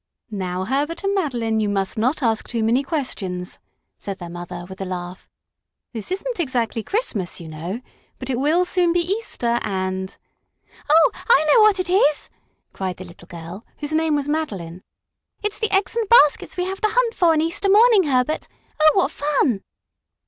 "Now, 0.31 0.65
Herbert 0.65 1.03
and 1.03 1.13
Madeline, 1.13 1.59
you 1.59 1.69
must 1.69 1.95
not 1.95 2.23
ask 2.23 2.47
too 2.47 2.63
many 2.63 2.81
questions," 2.81 3.59
said 3.99 4.17
their 4.17 4.31
mother, 4.31 4.65
with 4.67 4.81
a 4.81 4.83
laugh. 4.85 5.29
"This 5.93 6.11
isn't 6.11 6.39
exactly 6.39 6.81
Christmas, 6.81 7.39
you 7.39 7.47
know, 7.47 7.81
but 8.17 8.27
it 8.27 8.39
will 8.39 8.65
soon 8.65 8.93
be 8.93 8.99
Easter, 8.99 9.59
and" 9.61 10.17
"Oh, 10.91 11.11
I 11.29 11.45
know 11.53 11.61
what 11.61 11.79
it 11.79 11.91
is!" 11.91 12.31
cried 12.73 12.97
the 12.97 13.05
little 13.05 13.27
girl, 13.27 13.63
whose 13.77 13.93
name 13.93 14.15
was 14.15 14.27
Madeline. 14.27 14.81
"It's 15.43 15.59
the 15.59 15.69
eggs 15.69 15.95
and 15.95 16.09
baskets 16.09 16.57
we 16.57 16.65
have 16.65 16.81
to 16.81 16.89
hunt 16.89 17.13
for 17.13 17.33
on 17.33 17.41
Easter 17.41 17.69
morning, 17.69 18.05
Herbert! 18.05 18.47
Oh, 18.81 18.89
what 18.95 19.11
fun!" 19.11 19.61